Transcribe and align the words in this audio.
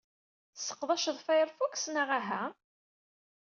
Tesseqdaceḍ 0.53 1.17
Firefox 1.27 1.83
neɣ 1.89 2.09
ahaa? 2.19 2.47